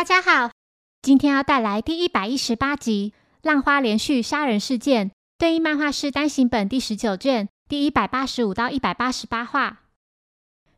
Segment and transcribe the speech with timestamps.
[0.00, 0.50] 大家好，
[1.02, 3.12] 今天要带来第一百一十八集
[3.42, 9.82] 《浪花连续杀人事件》对应漫画师单行本第十九卷第一百八十五到一百八十八话。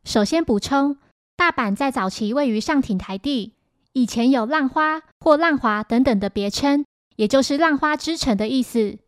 [0.03, 0.97] 首先补充，
[1.37, 3.53] 大阪在早期位于上町台地，
[3.93, 6.85] 以前有浪花或浪华等等的别称，
[7.15, 8.99] 也就是浪花之城的意思。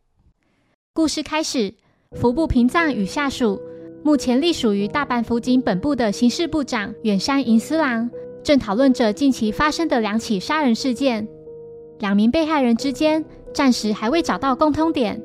[0.93, 1.73] 故事开始，
[2.11, 3.61] 服部平藏与下属，
[4.01, 8.09] 目前隶属于大阪府警本部的刑事部长远山银司郎。
[8.45, 11.27] 正讨论着近期发生的两起杀人事件，
[11.97, 15.19] 两名被害人之间暂时还未找到共通点。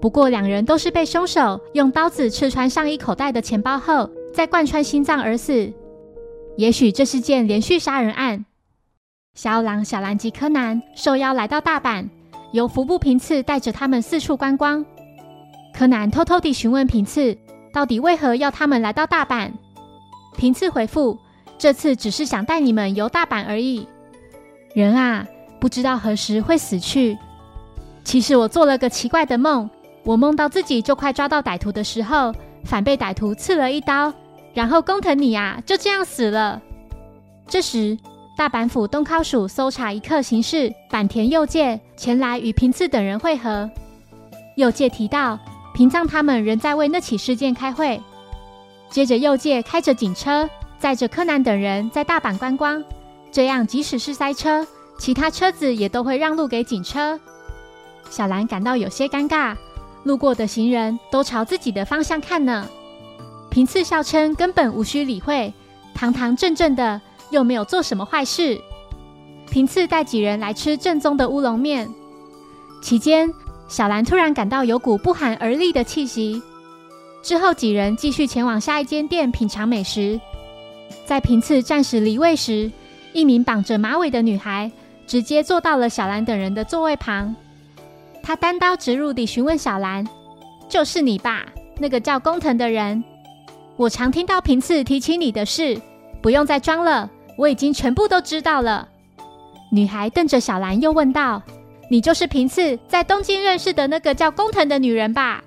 [0.00, 5.70] 不过，两人都是被凶手用刀子刺穿上衣口袋的钱包后，再贯穿心脏而死。
[6.56, 8.46] 也许这是件连续杀人案。
[9.34, 12.08] 小狼、小兰及柯南受邀来到大阪，
[12.52, 14.82] 由服部平次带着他们四处观光。
[15.74, 17.36] 柯南偷偷地询问平次，
[17.74, 19.52] 到底为何要他们来到大阪？
[20.38, 21.18] 平次回复。
[21.58, 23.86] 这次只是想带你们游大阪而已。
[24.74, 25.26] 人啊，
[25.58, 27.18] 不知道何时会死去。
[28.04, 29.68] 其实我做了个奇怪的梦，
[30.04, 32.32] 我梦到自己就快抓到歹徒的时候，
[32.64, 34.12] 反被歹徒刺了一刀，
[34.54, 36.62] 然后工藤你啊就这样死了。
[37.46, 37.98] 这时，
[38.36, 43.68] 大阪府东靠署搜查一课刑事坂田佑介前来与平次等人会合。
[44.56, 45.38] 佑介提到，
[45.74, 48.00] 平藏他们仍在为那起事件开会。
[48.90, 50.48] 接着，佑介开着警车。
[50.78, 52.82] 载着柯南等人在大阪观光，
[53.32, 54.66] 这样即使是塞车，
[54.98, 57.18] 其他车子也都会让路给警车。
[58.10, 59.56] 小兰感到有些尴尬，
[60.04, 62.68] 路过的行人都朝自己的方向看呢。
[63.50, 65.52] 平次笑称根本无需理会，
[65.94, 67.00] 堂堂正正的
[67.30, 68.60] 又没有做什么坏事。
[69.50, 71.88] 平次带几人来吃正宗的乌龙面，
[72.80, 73.32] 期间
[73.66, 76.40] 小兰突然感到有股不寒而栗的气息。
[77.22, 80.20] 之后几人继续前往下一间店品尝美食。
[81.04, 82.70] 在平次暂时离位时，
[83.12, 84.70] 一名绑着马尾的女孩
[85.06, 87.34] 直接坐到了小兰等人的座位旁。
[88.22, 90.06] 她单刀直入地询问小兰
[90.68, 91.46] ：“就是你吧？
[91.78, 93.02] 那个叫工藤的人？
[93.76, 95.80] 我常听到平次提起你的事，
[96.20, 98.88] 不用再装了，我已经全部都知道了。”
[99.72, 101.42] 女孩瞪着小兰，又问道
[101.90, 105.42] ：“你就是平次在东京认识的那个叫工藤的女人吧？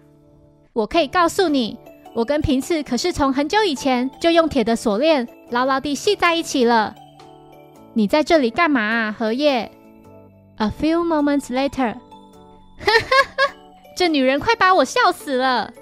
[0.73, 1.78] 我可以告诉你，
[2.13, 6.95] 我跟平次可是从很久以前就用铁的锁链。”牢牢地系在一起了。
[7.94, 9.69] 你在这里干嘛啊，荷叶
[10.55, 13.53] ？A few moments later，哈哈哈，
[13.97, 15.73] 这女人快把我笑死了。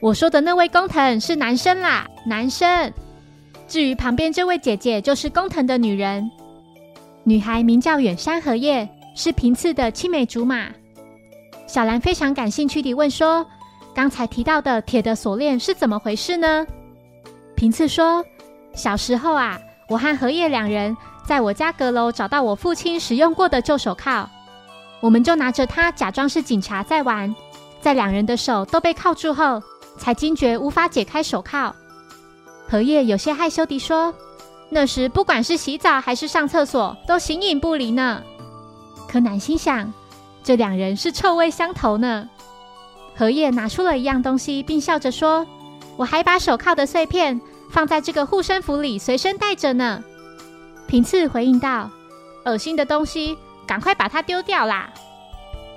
[0.00, 2.90] 我说的那位工藤是男生啦，男生。
[3.66, 6.30] 至于旁边这位姐姐，就是工藤的女人。
[7.24, 10.68] 女孩名叫远山荷叶，是平次的青梅竹马。
[11.66, 13.46] 小兰非常感兴趣地问说
[13.98, 16.64] ：“刚才提到的铁的锁链是怎么回事呢？”
[17.56, 18.24] 平次说。
[18.72, 24.28] 小时候啊，我和荷叶两人在我家阁楼找到我父亲使用过的旧手铐，
[25.00, 27.34] 我们就拿着它假装是警察在玩，
[27.80, 29.60] 在两人的手都被铐住后，
[29.98, 31.74] 才惊觉无法解开手铐。
[32.68, 34.14] 荷叶有些害羞地说
[34.70, 38.22] ：“那时不管是洗澡还是上厕所，都形影不离呢。”
[39.10, 39.92] 柯南心想，
[40.44, 42.28] 这两人是臭味相投呢。
[43.18, 45.44] 荷叶拿出了一样东西，并笑着说
[45.98, 47.40] ：“我还把手铐的碎片。”
[47.70, 50.02] 放在这个护身符里，随身带着呢。
[50.86, 51.90] 平次回应道
[52.46, 53.36] ：“恶心的东西，
[53.66, 54.88] 赶快把它丢掉啦！”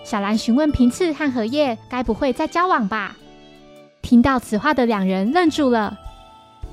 [0.06, 3.18] 小兰询问平次和荷叶：“该不会在交往吧？”
[4.02, 5.98] 听到此话的两人愣住了。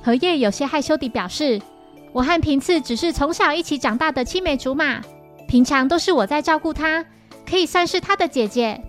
[0.04, 1.60] 荷叶有些害羞地表示
[2.12, 5.00] ：“我和平次只是从小一起长大的青梅竹马，
[5.48, 7.04] 平常都是我在照顾他，
[7.44, 8.80] 可以算是他的姐姐。”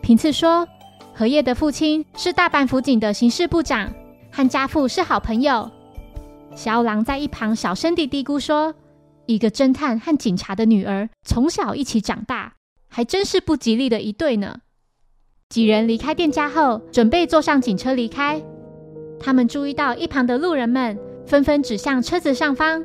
[0.00, 0.66] 平次说
[1.14, 3.92] ：“荷叶的父亲是大阪府警的刑事部长。”
[4.32, 5.70] 和家父是好朋友。
[6.56, 8.74] 小狼在一旁小声地嘀咕说
[9.26, 12.54] ：“一个侦探和警察的女儿从小一起长大，
[12.88, 14.58] 还真是不吉利的一对呢。”
[15.48, 18.42] 几人离开店家后，准备坐上警车离开。
[19.20, 22.82] 他们注意到一旁的路人们纷纷指向车子上方。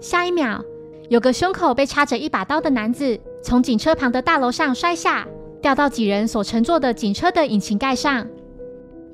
[0.00, 0.64] 下一秒，
[1.10, 5.28] 有个胸口被插着一把刀的男子从警车旁的大楼上摔下，
[5.64, 8.26] 掉到几人所乘坐的警车的引擎盖上。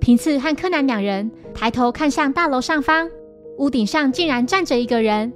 [0.00, 3.08] 平次和柯南两人抬头看向大楼上方，
[3.58, 5.32] 屋顶上竟然站着一个人。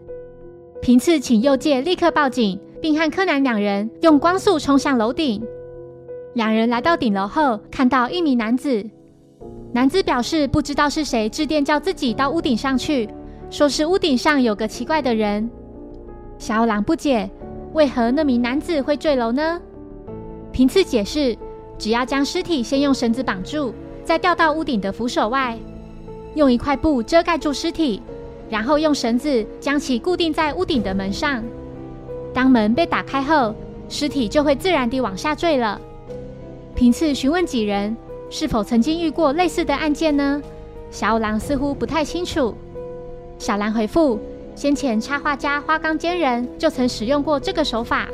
[0.83, 5.41] 平次请右介立刻报警，并和柯南两人用光速冲向楼顶。
[6.33, 8.85] 两人来到顶楼后，看到一名男子。
[9.73, 13.09] 男子表示不知道是谁致电叫自己到屋顶上去，
[13.51, 15.49] 说是屋顶上有个奇怪的人。
[16.39, 17.31] 小狼不解，
[17.73, 19.61] 为何那名男子会坠楼呢？
[20.55, 21.37] 平次解释，
[21.77, 23.75] 只要将尸体先用绳子绑住。
[24.05, 25.59] 再吊到屋顶的扶手外，
[26.37, 28.01] 用一块布遮盖住尸体，
[28.49, 31.43] 然后用绳子将其固定在屋顶的门上。
[32.33, 33.53] 当门被打开后，
[33.89, 35.81] 尸体就会自然地往下坠了。
[36.77, 37.97] 平次询问几人
[38.31, 40.41] 是否曾经遇过类似的案件呢？
[40.89, 42.55] 小五郎似乎不太清楚。
[43.39, 44.21] 小兰回复：
[44.55, 48.07] 先前插画家花冈坚人就曾使用过这个手法。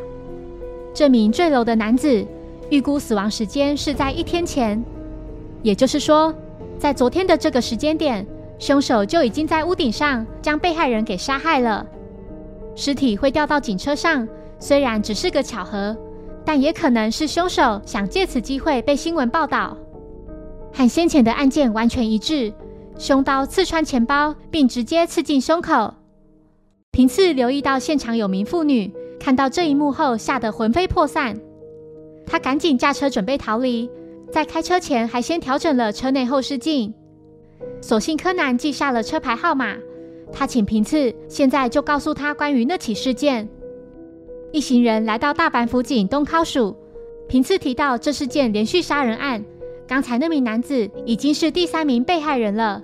[0.93, 2.27] 这名坠楼的男子
[2.69, 4.83] 预估死亡时间是在一天前，
[5.63, 6.35] 也就是说，
[6.79, 8.27] 在昨天的这个时间点，
[8.59, 11.87] 凶手就已经在屋顶上将被害人给杀害了。
[12.75, 14.27] 尸体会掉到警车上，
[14.59, 15.97] 虽然只是个巧合。
[16.43, 19.77] 但也可能是凶手想借此机会被新闻报道，
[20.73, 22.53] 和先前的案件完全一致。
[22.99, 25.95] 凶刀刺穿钱包，并直接刺进胸口。
[26.91, 28.91] 平次留意到现场有名妇女
[29.21, 31.39] 看到这一幕后，吓得魂飞魄散。
[32.27, 33.89] 他赶紧驾车准备逃离，
[34.33, 36.93] 在开车前还先调整了车内后视镜。
[37.83, 39.77] 所幸柯南记下了车牌号码，
[40.33, 43.47] 他请平次现在就告诉他关于那起事件。
[44.53, 46.75] 一行人来到大阪府警东考署，
[47.29, 49.45] 平次提到这是件连续杀人案。
[49.87, 52.83] 刚才那名男子已经是第三名被害人了。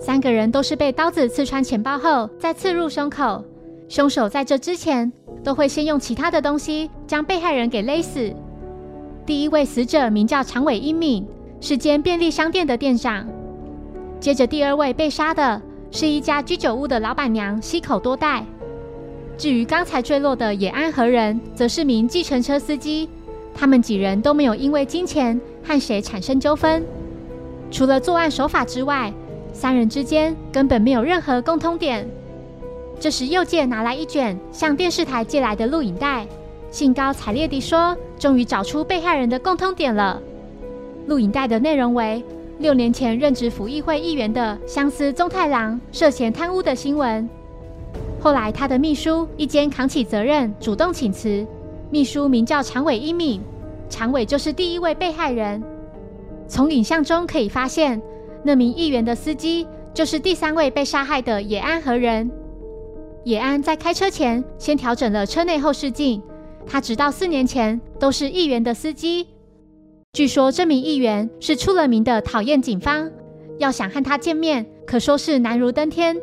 [0.00, 3.44] 三个人都是被刀子刺穿钱包后再刺入胸口。
[3.88, 8.32] 凶手在这之前都会先用其他的东西将被害人给勒死。
[9.26, 11.26] 第一位死者名叫长尾英敏，
[11.60, 13.26] 是间便利商店的店长。
[14.20, 15.60] 接着第二位被杀的
[15.90, 18.44] 是一家居酒屋的老板娘西口多代。
[19.36, 23.08] 至于刚才坠落的野安和人，则是名计程车司机。
[23.54, 26.84] 他们几人都没有因为金钱和谁产生纠纷。
[27.70, 29.12] 除了作案手法之外，
[29.52, 32.08] 三人之间根本没有任何共通点。
[33.04, 36.26] 这时，右介拿来一卷向电视台借来的录影带，
[36.70, 40.18] 兴高采烈地说：“终于找出被害人的共通点了。”
[41.06, 42.24] 录影带的内容为
[42.60, 47.28] 六年前任职府议会议员的相思宗太郎涉嫌贪污的新闻。
[48.22, 51.46] 后来，他的秘书一间扛起责任，主动请辞。
[51.90, 53.38] 秘书名叫长尾一敏，
[53.90, 55.62] 长尾就是第一位被害人。
[56.48, 58.00] 从影像中可以发现，
[58.42, 62.30] 那名议员的司机就是第三位被杀害的野安和人。
[63.24, 66.22] 野安在开车前先调整了车内后视镜，
[66.66, 69.26] 他直到四年前都是议员的司机。
[70.12, 73.10] 据说这名议员是出了名的讨厌警方，
[73.58, 76.16] 要想和他见面，可说是难如登天。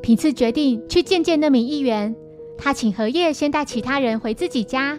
[0.00, 2.14] 平次决定去见见那名议员，
[2.56, 4.98] 他请荷叶先带其他人回自己家。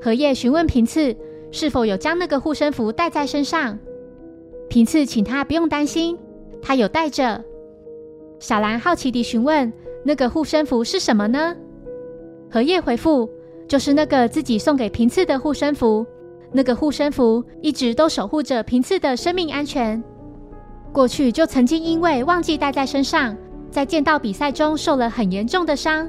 [0.00, 1.16] 荷叶询问平次
[1.50, 3.78] 是否有将那个护身符带在身上，
[4.68, 6.18] 平次请他不用担心，
[6.60, 7.42] 他有带着。
[8.38, 9.72] 小兰好奇地询问
[10.08, 11.54] ：“那个护身符是什么呢？”
[12.50, 13.28] 荷叶回复
[13.68, 16.06] ：“就是那个自己送给平次的护身符，
[16.50, 20.02] 那个护身符一直都守护着平次的生命安全。
[20.92, 23.36] 过去就曾经因为忘记带在身上。”
[23.70, 26.08] 在剑道比赛中受了很严重的伤，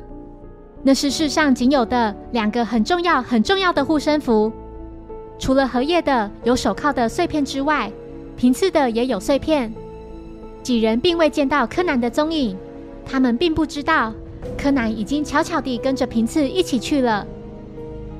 [0.82, 4.50] 那是世上仅有的两个很重要、很重要的护身符。
[5.38, 7.92] 除了荷叶的有手铐的碎片之外，
[8.38, 9.74] 平次的也有碎片。
[10.64, 12.58] 几人并未见到柯南的踪影，
[13.10, 14.14] 他们并不知道
[14.56, 17.26] 柯南已经悄悄地跟着平次一起去了。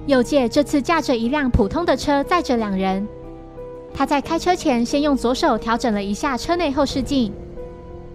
[0.08, 3.08] 右介这次驾着一辆普通的车载着两人，
[3.94, 7.32] 他在开车前先用左手调整了一下车内后视镜。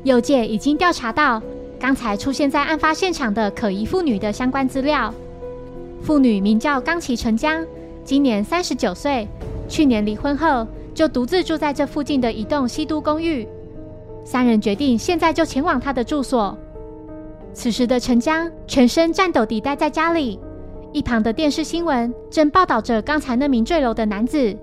[0.02, 1.40] 右界已经调查到
[1.78, 5.14] 刚才出现在案发现场的可疑妇女的相关资料。
[6.02, 7.64] 妇女名叫冈崎成江，
[8.04, 9.26] 今年三十九岁，
[9.68, 13.46] 去年离婚后就独自住在这附近的一栋西都公寓。
[14.24, 16.58] 三人决定现在就前往她的住所。
[17.54, 20.38] 此时的陈江全身颤抖地待在家里，
[20.92, 24.54] 一旁的电视新闻正报道着刚才那名坠楼的男子。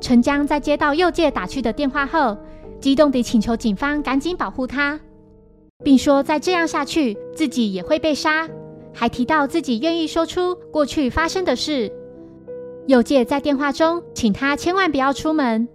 [0.00, 2.36] 陈江在接到右界打去的电话后。
[2.80, 4.98] 激动地请求警方赶紧保护他，
[5.84, 8.48] 并说再这样下去自己也会被杀，
[8.94, 11.92] 还提到自己愿意说出过去发生的事。
[12.86, 15.68] 右介在电话中请他千万不要出门。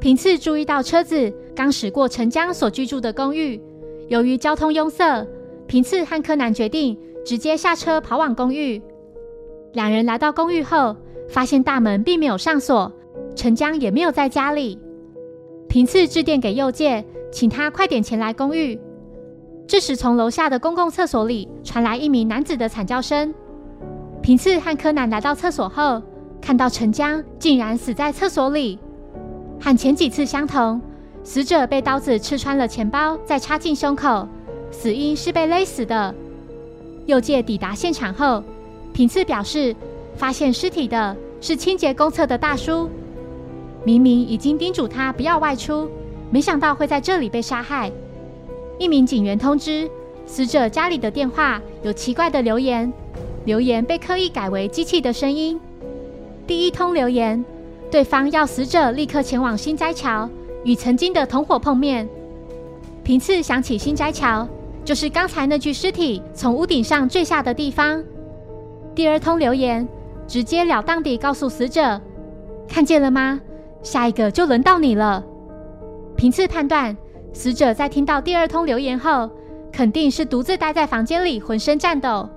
[0.00, 3.60] 平次注意到车子刚驶过陈江所居住的公寓，
[4.08, 5.26] 由于交通拥塞，
[5.66, 8.80] 平次和柯南决定直接下车跑往公寓。
[9.72, 10.96] 两人来到公寓后，
[11.28, 12.92] 发现大门并没有上锁，
[13.34, 14.78] 陈江也没有在家里。
[15.68, 18.78] 平次致电给右介，请他快点前来公寓。
[19.66, 23.34] 这时，从楼下的公共厕所里传来一名男子的惨叫声。
[24.20, 26.00] 平次和柯南来到厕所后，
[26.40, 28.78] 看到陈江竟然死在厕所里，
[29.58, 30.80] 和前几次相同，
[31.24, 34.28] 死者被刀子刺穿了钱包，再插进胸口，
[34.70, 36.14] 死因是被勒死的。
[37.06, 38.44] 右介抵达现场后，
[38.92, 39.74] 平次表示，
[40.16, 42.88] 发现尸体的是清洁公厕的大叔。
[43.84, 45.88] 明明已经叮嘱他不要外出，
[46.30, 47.90] 没想到会在这里被杀害。
[48.78, 49.88] 一名警员通知
[50.26, 52.92] 死者家里的电话有奇怪的留言，
[53.46, 55.58] 留言被刻意改为机器的声音。
[56.46, 57.42] 第一通留言，
[57.90, 60.28] 对方要死者立刻前往新斋桥
[60.64, 62.08] 与曾经的同伙碰面。
[63.02, 64.48] 平次想起新斋桥，
[64.84, 68.02] 就是刚才那具尸体从屋顶上坠下的地方。
[68.94, 69.86] 第二通留言，
[70.26, 72.00] 直截了当地告诉死者
[72.68, 73.40] ：“看见了吗？
[73.82, 75.22] 下一个就轮到你了。”
[76.16, 76.96] 平次判断，
[77.32, 79.30] 死者在听到第二通留言后。
[79.72, 82.28] 肯定是独自待在房间里，浑身颤抖。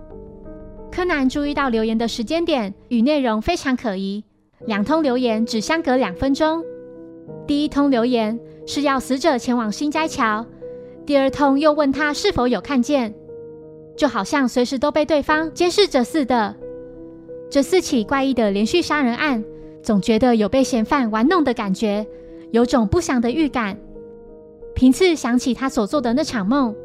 [0.92, 4.24] 柯南注意到留言的时间点与内容非常可疑，
[4.66, 6.64] 两通留言只相隔两分钟。
[7.46, 10.46] 第一通留言是要死者前往新斋桥，
[11.06, 13.14] 第二通又问他是否有看见，
[13.96, 16.56] 就好像随时都被对方监视着似的。
[17.50, 19.44] 这四起怪异的连续杀人案，
[19.82, 22.06] 总觉得有被嫌犯玩弄的感觉，
[22.52, 23.78] 有种不祥的预感。
[24.76, 26.76] 平次想起他所做的那场梦。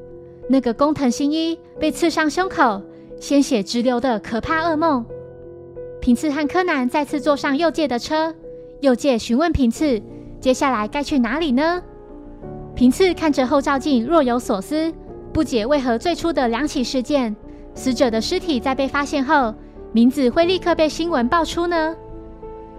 [0.49, 2.83] 那个工藤新一被刺伤胸口，
[3.21, 5.05] 鲜血直流的可怕噩梦。
[6.01, 8.35] 平次和柯南再次坐上右介的车，
[8.81, 10.01] 右介询问平次
[10.43, 11.81] ：“接下来该去哪里呢？”
[12.75, 14.93] 平次看着后照镜，若有所思，
[15.33, 17.35] 不解为何最初的两起事件，
[17.75, 19.55] 死者的尸体在被发现后，
[19.93, 21.95] 名字会立刻被新闻爆出呢？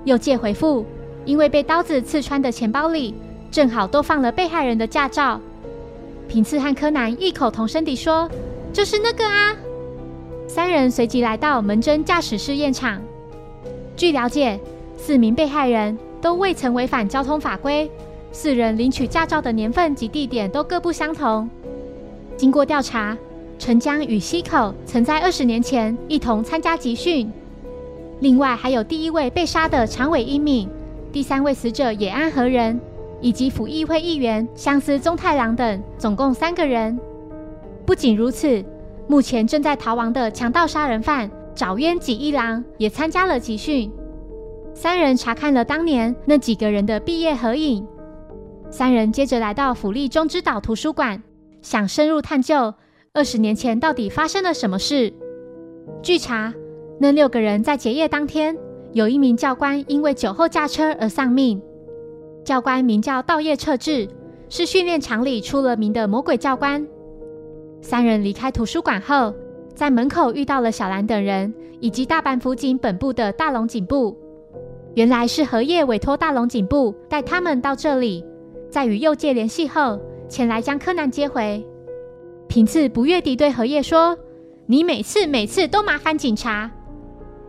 [0.03, 0.85] 又借回复
[1.23, 3.15] ：“因为被刀子刺穿的钱包里，
[3.49, 5.39] 正好都放了被害人的驾照。”
[6.27, 8.29] 平次和柯南异口同声地说
[8.73, 9.55] ：“就是那个啊！”
[10.49, 13.01] 三人随即来到门侦驾驶试验场。
[13.95, 14.59] 据了解，
[14.97, 17.91] 四名被害人都未曾违反交通法规，
[18.31, 21.49] 四人领取驾照的年份及地点都各不相同。
[22.37, 23.17] 经过调查，
[23.59, 27.29] 陈江与西口曾在二十年前一同参加集训。
[28.21, 30.69] 另外，还有第一位被杀的长尾英敏，
[31.11, 32.79] 第三位死者野安和人。
[33.19, 36.99] 以及府议会议员相思宗太郎等，总共三个人。
[37.85, 38.61] 不仅如此，
[39.07, 43.89] 目前正在逃亡的强盗杀人犯沼渊己一郎也参加了集训。
[44.73, 47.85] 三人查看了当年那几个人的毕业合影。
[48.69, 51.21] 三人接着来到府立中之岛图书馆，
[51.61, 52.73] 想深入探究
[53.13, 55.13] 二十年前到底发生了什么事。
[56.01, 56.53] 据查，
[56.99, 58.57] 那六个人在结业当天，
[58.93, 61.61] 有一名教官因为酒后驾车而丧命。
[62.43, 64.09] 教官名叫道叶彻志，
[64.49, 66.85] 是训练场里出了名的魔鬼教官。
[67.81, 69.33] 三人离开图书馆后，
[69.75, 74.17] 在门口遇到了小兰等人以及大阪府警本部的大龙警部。
[74.95, 78.23] 原来是荷叶委托大龙警部带他们到这里，
[78.69, 81.65] 在与右界联系后，前来将柯南接回。
[82.47, 84.15] 平次不悦地对荷叶说
[84.67, 86.69] ：“你每次每次都麻烦警察。”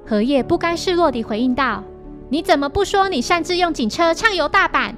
[0.06, 1.84] 荷叶不甘示弱地回应道。
[2.30, 4.94] 你怎么不说你擅自用警车畅游大阪？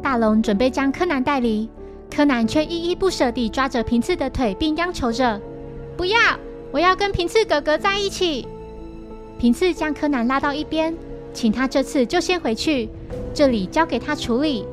[0.00, 1.68] 大龙准备将柯南带离，
[2.08, 5.40] 柯南却依依不舍地抓着平次的腿，并央求着
[5.98, 6.18] ：“不要，
[6.70, 8.46] 我要跟平次哥哥在一起。”
[9.38, 10.96] 平次将柯南拉到一边，
[11.32, 12.88] 请他这次就先回去，
[13.32, 14.66] 这里交给他处理。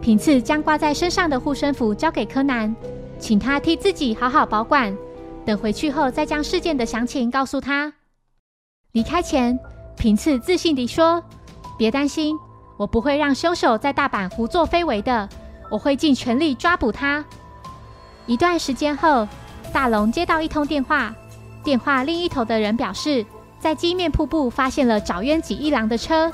[0.00, 2.74] 平次将挂在身上的护身符交给柯南，
[3.18, 4.96] 请他替自己好好保管，
[5.44, 7.92] 等回去后再将事件的详情告诉他。
[8.92, 9.58] 离开前。
[10.00, 11.20] 平次自信地说
[11.76, 12.38] ：“别担心，
[12.76, 15.28] 我不会让凶手在大阪胡作非为的，
[15.72, 17.24] 我会尽全力抓捕他。”
[18.26, 19.26] 一段时间后，
[19.72, 21.12] 大龙接到一通电话，
[21.64, 23.26] 电话另一头的人表示，
[23.60, 26.32] 在鸡面瀑布发现了沼渊己一郎的车。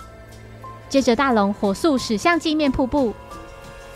[0.89, 3.15] 接着，大龙火速驶向鸡面瀑布。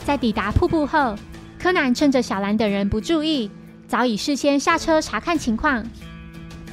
[0.05, 1.15] 在抵达瀑布后，
[1.59, 3.51] 柯南趁着小兰等人不注意，
[3.87, 5.85] 早已事先下车查看情况。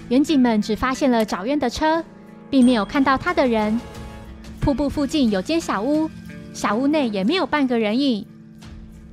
[0.09, 2.03] 远警们只发现了沼渊的车。
[2.49, 3.79] 并没有看到他的人。
[4.59, 6.09] 瀑布附近有间小屋，
[6.53, 8.25] 小屋内也没有半个人影。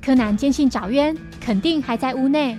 [0.01, 2.57] 柯南坚信沼渊肯定还在屋内，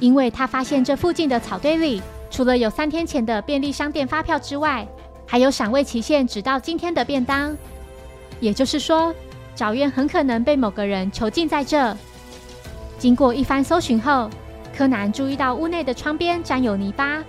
[0.00, 4.88] 因为他发现这附近的草堆里，除了有三天前的便利商店发票之外，
[5.26, 7.54] 还有赏味期限只到今天的便当。
[8.40, 9.14] 也就是说，
[9.54, 11.94] 沼渊很可能被某个人囚禁在这。
[12.98, 14.30] 经过一番搜寻后，
[14.74, 17.22] 柯南注意到屋内的窗边沾有泥巴。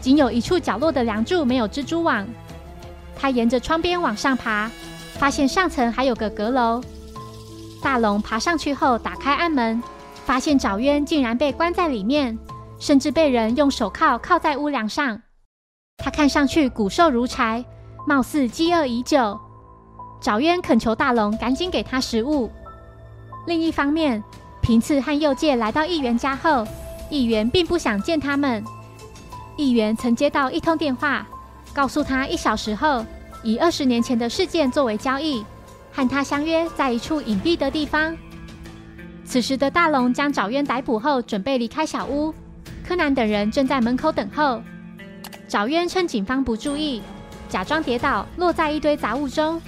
[0.00, 2.26] 仅有一处角落的梁柱没有蜘蛛网，
[3.14, 4.70] 他沿着窗边往上爬，
[5.18, 6.82] 发现上层还有个阁楼。
[7.82, 9.82] 大龙爬上去后，打开暗门，
[10.24, 12.38] 发现沼渊竟然被关在里面，
[12.78, 15.20] 甚至被人用手铐铐在屋梁上。
[15.98, 17.64] 他看上去骨瘦如柴，
[18.06, 19.38] 貌似饥饿已久。
[20.20, 22.50] 找渊恳求大龙赶紧给他食物。
[23.46, 24.22] 另一方面，
[24.60, 26.66] 平次和右介来到议员家后，
[27.10, 28.64] 议员并不想见他们。
[29.56, 31.26] 议员曾接到一通电话，
[31.72, 33.04] 告诉他一小时后
[33.42, 35.44] 以二十年前的事件作为交易，
[35.92, 38.16] 和他相约在一处隐蔽的地方。
[39.24, 42.34] 此时的大龙将找渊逮捕后，准备离开小屋。
[42.86, 44.62] 柯南等人正在门口等候。
[45.48, 47.02] 找渊趁警方不注意，
[47.48, 49.60] 假装跌倒，落在一堆杂物中。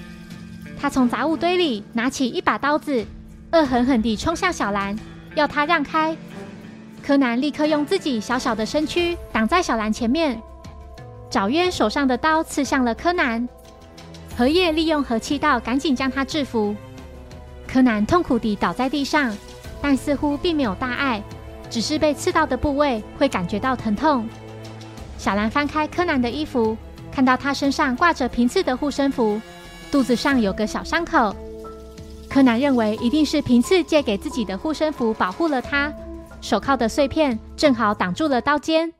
[0.80, 3.04] 他从杂物堆里拿起一把刀子，
[3.52, 4.96] 恶狠狠地冲向小兰，
[5.34, 6.16] 要他让开。
[7.02, 10.40] 柯南立刻用自己小小的身躯挡在小兰前面。
[11.30, 13.48] 找渊手上的刀刺向了柯南，
[14.37, 16.75] 荷叶利用和气道赶紧将他制服。
[17.66, 19.37] 柯南痛苦地倒在地上。
[19.80, 21.22] 但似乎并没有大碍，
[21.70, 24.28] 只是被刺到的部位会感觉到疼痛。
[25.16, 26.76] 小兰翻开柯南的衣服，
[27.10, 29.40] 看到他身上挂着平次的护身符，
[29.90, 31.34] 肚子上有个小伤口。
[32.28, 35.92] 柯南认为一定是平次借给自己的护身符保护了他。
[36.40, 38.92] 手铐的碎片正好挡住了刀尖。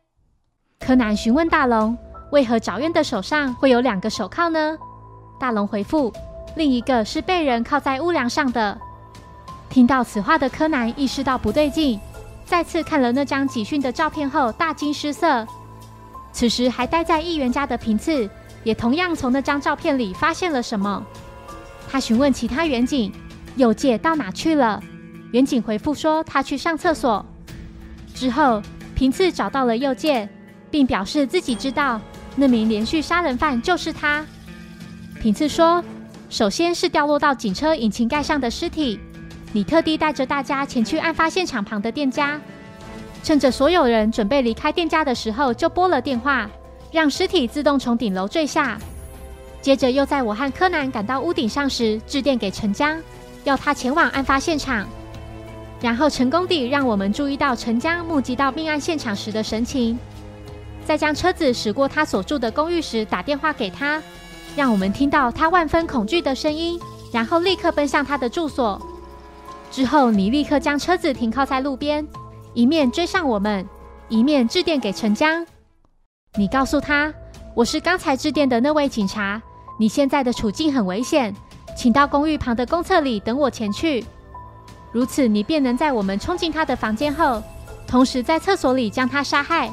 [0.81, 1.97] 柯南询问大龙，
[2.33, 4.77] 为何找渊的手上会有两个手铐呢？
[5.39, 6.13] 大龙回复，
[6.57, 8.77] 另一个是被人铐在屋梁上的。
[9.71, 12.01] 听到此话的柯南意识到不对劲，
[12.49, 15.47] 再次看了那张集训的照片后大惊失色。
[16.33, 18.29] 此时还待在议员家的平次
[18.65, 21.05] 也同样从那张照片里发现了什么。
[21.91, 23.13] 他询问其他远景，
[23.57, 24.83] 右介到哪去了？
[25.33, 27.25] 远景回复说他去上厕所。
[28.15, 28.63] 之后
[28.95, 30.27] 平次找到了右介，
[30.71, 32.01] 并表示自己知道
[32.35, 34.25] 那名连续杀人犯就是他。
[35.21, 35.85] 平次说，
[36.31, 38.99] 首先是掉落到警车引擎盖上的尸体。
[39.53, 42.41] 你特地带着大家前去案发现场旁的店家，
[43.23, 46.49] 趁着所有人准备离开店家的时候，就拨了电话，
[46.93, 48.79] 让尸体自动从顶楼坠下。
[49.61, 53.01] 接着又在我和柯南赶到屋顶上时，致电给陈江，
[53.45, 54.87] 要他前往案发现场，
[55.81, 59.99] 然后成功地让我们注意到陈江目击到命案现场时的神情。
[60.85, 64.01] 在将车子驶过他所住的公寓时，打电话给他，
[64.55, 66.81] 让我们听到他万分恐惧的声音，
[67.13, 68.81] 然后立刻奔向他的住所。
[69.71, 72.07] 之后，你立刻将车子停靠在路边，
[72.55, 73.67] 一面追上我们，
[74.09, 75.47] 一面致电给陈江。
[76.37, 77.13] 你告诉他，
[77.55, 79.41] 我是刚才致电的那位警察，
[79.79, 81.35] 你现在的处境很危险，
[81.77, 84.05] 请到公寓旁的公厕里等我前去。
[84.91, 87.43] 如此，你便能在我们冲进他的房间后，
[87.87, 89.71] 同时在厕所里将他杀害。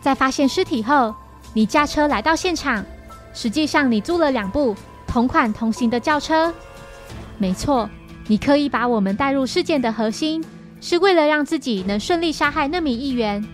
[0.00, 1.14] 在发现尸体后，
[1.52, 2.84] 你驾车来到现场。
[3.34, 4.74] 实际上，你租了两部
[5.06, 6.52] 同款同型的轿车。
[7.38, 7.88] 没错。
[8.30, 10.40] 你刻意把我们带入事件的核心，
[10.80, 13.44] 是为了让自己能顺利杀害那名议员。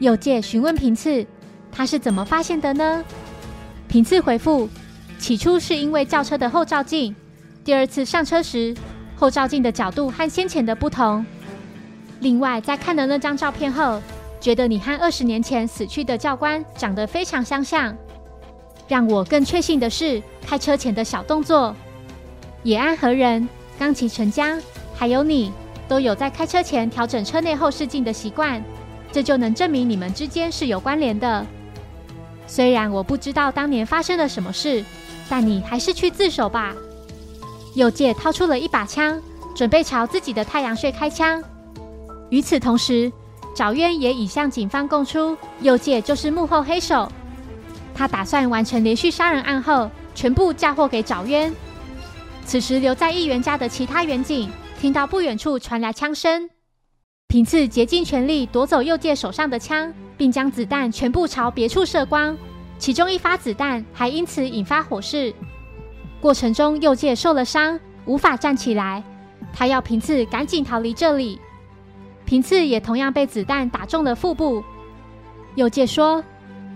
[0.00, 1.24] 右界询问平次，
[1.72, 3.02] 他是怎么发现的呢？
[3.88, 4.68] 平次回复：
[5.18, 7.16] 起初是因为轿车的后照镜，
[7.64, 8.76] 第二次上车时，
[9.16, 11.24] 后照镜的角度和先前的不同。
[12.20, 13.98] 另外，在看了那张照片后，
[14.38, 17.96] 觉得你和二十年前死去的教官长得非常相像。
[18.88, 21.74] 让我更确信的是，开车前的小动作。
[22.62, 23.48] 野安何人？
[23.78, 24.60] 冈崎成江，
[24.94, 25.52] 还有你，
[25.88, 28.62] 都有在开车前调整车内后视镜的习惯，
[29.12, 31.46] 这就能证明你们之间是有关联的。
[32.46, 34.84] 虽然我不知道当年发生了什么事，
[35.28, 36.74] 但你还是去自首吧。
[37.74, 39.20] 右介掏出了一把枪，
[39.54, 41.42] 准备朝自己的太阳穴开枪。
[42.30, 43.12] 与此同时，
[43.54, 47.10] 找渊也已向警方供出，右介就是幕后黑手。
[47.94, 51.52] 他打算完成连续杀人案后，全部嫁祸给找渊。
[52.46, 54.48] 此时，留在议员家的其他员警
[54.80, 56.48] 听到不远处传来枪声，
[57.26, 62.38] 平次竭尽全力夺走右介手上的枪，并将子弹全部朝别处射光，
[62.78, 65.34] 其中一发子弹还因此引发火势。
[66.20, 69.02] 过程中，右介受了伤，无法站起来，
[69.52, 71.40] 他要平次赶紧逃离这里。
[72.24, 74.62] 平次也同样被子弹打中了腹部。
[75.56, 76.22] 右介说：“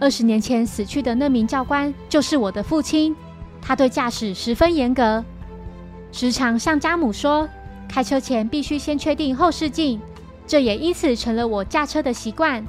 [0.01, 3.15] 二十年前死去的那名教官就是我的父亲，
[3.63, 5.25] 他对驾驶十分严格。”
[6.13, 7.49] 时常向家母说，
[7.89, 10.01] 开车前必须先确定后视镜，
[10.47, 12.65] 这也因此成了我驾车的习惯。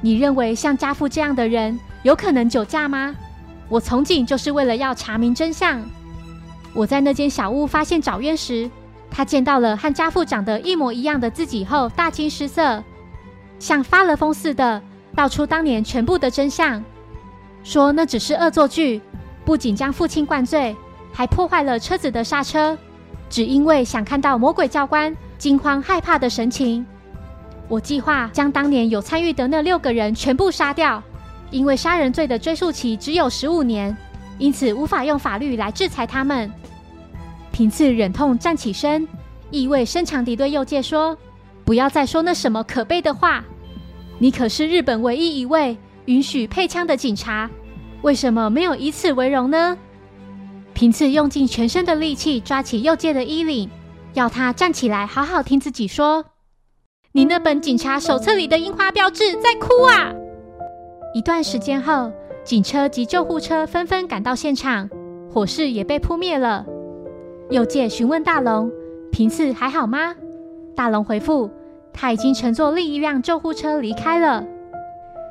[0.00, 3.14] 你认为像家父这样的人有可能酒驾吗？
[3.68, 5.82] 我从警就是为了要查明真相。
[6.74, 8.70] 我在那间小屋发现找渊时，
[9.10, 12.82] 他见到了和家父长得一模一样的自己后，大惊失色，
[13.58, 14.82] 像发了疯似的
[15.14, 16.82] 道出当年全部的真相，
[17.62, 19.00] 说那只是恶作剧，
[19.44, 20.76] 不仅将父亲灌醉。
[21.18, 22.78] 还破坏了车子的刹车，
[23.28, 26.86] 只因为想看到魔鬼教官惊慌害怕的神情。
[27.66, 31.02] 我计划将当年有参与的那六个人全部杀掉，
[31.50, 33.96] 因为杀人罪的追诉期只有十五年，
[34.38, 36.48] 因此无法用法律来制裁他们。
[37.50, 39.04] 平次忍痛站起身，
[39.50, 41.18] 意味深长地对右介说
[41.66, 43.44] ：“不要再说那什么可悲的话。
[44.20, 47.50] 你可是日本唯一一位允许配枪的警察，
[48.02, 49.76] 为什么没有以此为荣呢？”
[50.78, 53.68] 平次用尽全身的力气抓起右介的衣领，
[54.14, 56.24] 要他站起来，好好听自己说。
[57.10, 60.14] 你那本警察手册里的樱花标志在哭啊！
[61.12, 62.12] 一段时间后，
[62.44, 64.88] 警车及救护车纷纷赶到现场，
[65.28, 66.64] 火势也被扑灭了。
[67.50, 68.70] 右界询问大龙
[69.10, 70.14] ：“平次还好吗？”
[70.76, 71.50] 大龙回复
[71.92, 74.46] ：“他已经乘坐另一辆救护车离开了。”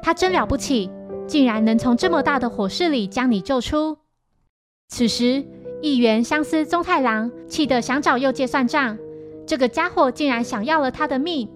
[0.03, 0.91] 他真了不起，
[1.25, 3.97] 竟然能从这么大的火势里将你救出。
[4.89, 5.43] 此时，
[5.81, 8.97] 议员相思宗太郎气得想找右介算账，
[9.45, 11.47] 这个家伙竟然想要了他的命。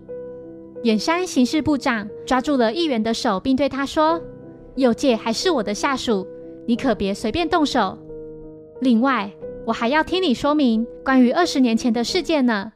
[0.83, 4.21] 远山刑事部长抓住了议员的手，并对他说
[4.75, 6.27] ：“右介还是我的下属，
[6.67, 7.97] 你可别随便动手。
[8.81, 9.31] 另外，
[9.65, 12.73] 我还要听你说明关于二十年前的事件呢。”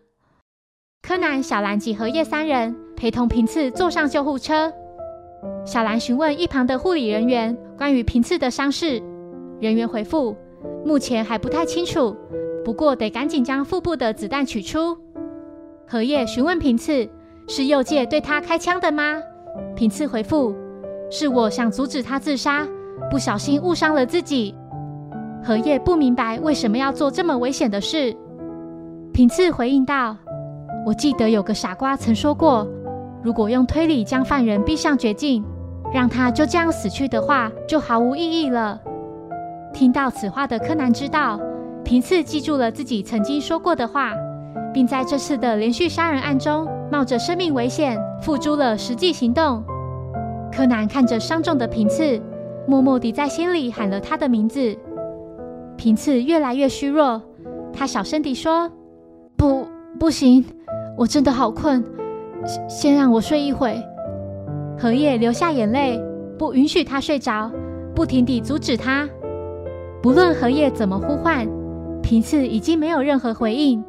[1.04, 4.72] 柯南、小兰及荷叶三人陪同平次坐上救护车。
[5.65, 9.02] 小兰询问一旁的护理人员关于平次的伤势，
[9.60, 10.36] 人员回复
[10.86, 12.15] ：“目前还不太清楚，
[12.63, 14.97] 不过得赶紧将腹部的子弹取出。”
[15.88, 17.10] 荷叶询问平次。
[17.47, 19.21] 是右界对他开枪的吗？
[19.75, 20.56] 平次回复
[21.12, 22.67] ：“是我想阻止他自杀，
[23.12, 24.56] 不小心误伤了自己。”
[25.45, 28.15] 荷叶不明白为什么要做这么危险的事。
[29.13, 30.17] 平次回应道
[30.88, 32.67] ：“我记得有个傻瓜曾说过，
[33.21, 35.45] 如果用推理将犯人逼上绝境，
[35.93, 38.82] 让他就这样死去的话，就毫无意义了。”
[39.76, 41.38] 听到此话的柯南知道，
[41.84, 44.14] 平次记住了自己曾经说过的话，
[44.74, 46.66] 并在这次的连续杀人案中。
[46.92, 49.62] 冒着生命危险付诸了实际行动。
[50.52, 52.22] 柯南看着伤重的平次，
[52.68, 54.78] 默默地在心里喊了他的名字。
[55.76, 57.22] 平次越来越虚弱，
[57.74, 58.72] 他小声地说
[59.36, 59.68] ：“不，
[60.00, 60.46] 不行，
[60.96, 61.84] 我真的好困，
[62.70, 63.84] 先让我睡一会。”
[64.80, 66.00] 荷叶流下眼泪，
[66.38, 67.52] 不允许他睡着，
[67.96, 69.10] 不停地阻止他。
[70.06, 71.48] 不论荷叶怎么呼唤，
[72.04, 73.84] 平次已经没有任何回应。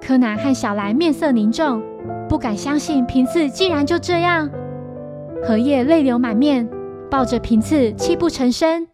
[0.00, 1.82] 柯南和小兰面色凝重。
[2.26, 4.48] 不敢相信平次竟然就这样，
[5.44, 6.66] 荷叶泪流满面，
[7.10, 8.88] 抱着平次泣不成声。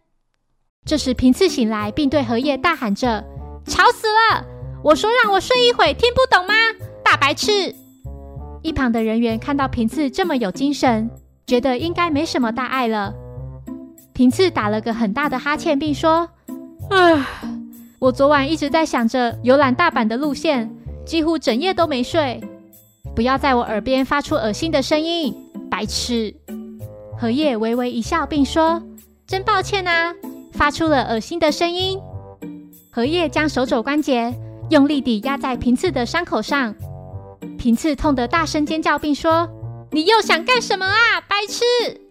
[0.83, 3.23] 这时平次醒来，并对荷叶大喊着
[3.63, 4.45] ：“吵死了！
[4.83, 6.53] 我说让我睡一会，听不懂吗？
[7.05, 7.73] 大白痴！”
[8.63, 11.09] 一旁的人员看到平次这么有精神，
[11.45, 13.13] 觉得应该没什么大碍了。
[14.17, 16.27] 平次打了个很大的哈欠，并说
[16.89, 17.23] ：“唉，
[17.99, 20.67] 我昨晚一直在想着游览大阪的路线，
[21.05, 22.41] 几乎整夜都没睡。”
[23.15, 25.31] 不要在我耳边发出恶心的声音，
[25.69, 26.33] 白痴！
[27.15, 28.81] 荷叶微微一笑，并说
[29.27, 30.11] ：“真抱歉啊，
[30.51, 31.99] 发出了恶心的声音。”
[32.89, 34.33] 荷叶将手肘关节
[34.71, 36.73] 用力地压在平次的伤口上，
[37.59, 39.47] 平次痛得大声尖叫，并说
[39.93, 42.01] ：“你又想干什么啊，白痴！”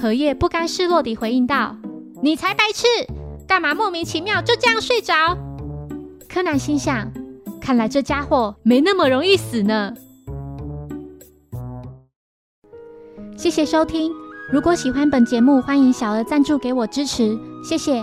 [0.00, 1.76] 荷叶不甘示弱地回应道
[2.22, 2.86] ：“你才白痴，
[3.46, 5.36] 干嘛莫名其妙就这样睡着？”
[6.26, 7.12] 柯南心想
[7.60, 9.92] ：“看来这家伙没那么容易死呢。”
[13.36, 14.10] 谢谢收听，
[14.50, 18.02] 如果喜欢本节目，欢迎小额赞助给我支持，谢谢。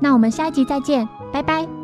[0.00, 1.81] 那我们下一集再见，拜拜。